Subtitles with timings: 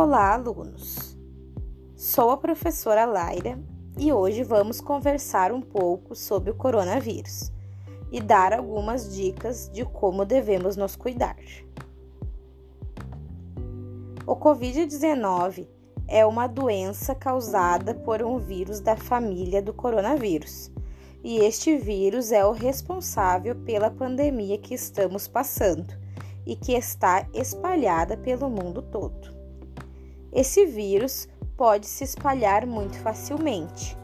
[0.00, 1.18] Olá, alunos!
[1.96, 3.58] Sou a professora Laira
[3.98, 7.50] e hoje vamos conversar um pouco sobre o coronavírus
[8.12, 11.34] e dar algumas dicas de como devemos nos cuidar.
[14.24, 15.66] O Covid-19
[16.06, 20.70] é uma doença causada por um vírus da família do coronavírus,
[21.24, 25.92] e este vírus é o responsável pela pandemia que estamos passando
[26.46, 29.37] e que está espalhada pelo mundo todo.
[30.32, 33.96] Esse vírus pode se espalhar muito facilmente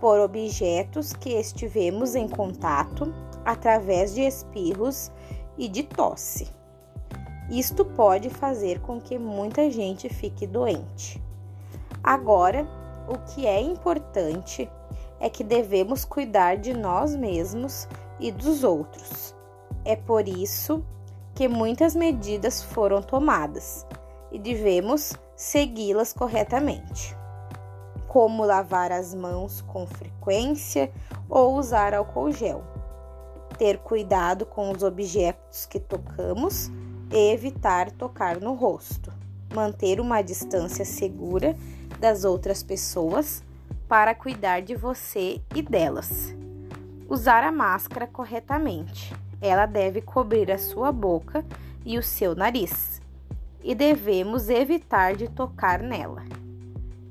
[0.00, 5.10] por objetos que estivemos em contato através de espirros
[5.56, 6.48] e de tosse.
[7.50, 11.22] Isto pode fazer com que muita gente fique doente.
[12.02, 12.66] Agora,
[13.08, 14.68] o que é importante
[15.20, 17.86] é que devemos cuidar de nós mesmos
[18.18, 19.34] e dos outros.
[19.84, 20.84] É por isso
[21.34, 23.86] que muitas medidas foram tomadas
[24.32, 25.12] e devemos
[25.42, 27.16] segui-las corretamente,
[28.06, 30.92] como lavar as mãos com frequência
[31.28, 32.62] ou usar álcool gel,
[33.58, 36.70] ter cuidado com os objetos que tocamos
[37.10, 39.12] e evitar tocar no rosto,
[39.52, 41.56] manter uma distância segura
[41.98, 43.42] das outras pessoas
[43.88, 46.32] para cuidar de você e delas.
[47.08, 49.12] Usar a máscara corretamente.
[49.40, 51.44] Ela deve cobrir a sua boca
[51.84, 53.01] e o seu nariz
[53.62, 56.22] e devemos evitar de tocar nela.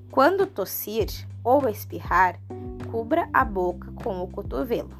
[0.09, 1.07] Quando tossir
[1.43, 2.39] ou espirrar,
[2.91, 4.91] cubra a boca com o cotovelo.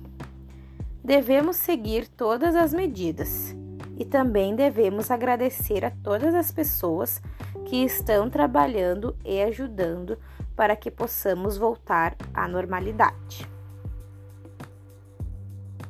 [1.03, 3.55] Devemos seguir todas as medidas
[3.97, 7.21] e também devemos agradecer a todas as pessoas
[7.65, 10.17] que estão trabalhando e ajudando
[10.55, 13.49] para que possamos voltar à normalidade.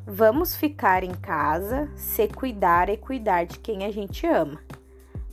[0.05, 4.59] Vamos ficar em casa, se cuidar e cuidar de quem a gente ama.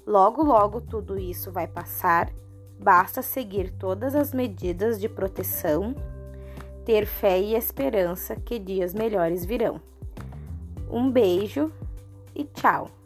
[0.08, 2.32] Logo, logo tudo isso vai passar,
[2.80, 5.94] basta seguir todas as medidas de proteção,
[6.82, 9.78] ter fé e esperança que dias melhores virão.
[10.90, 11.70] Um beijo
[12.34, 12.97] e tchau!